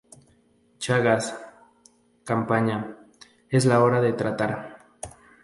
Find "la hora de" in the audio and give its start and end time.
3.67-4.13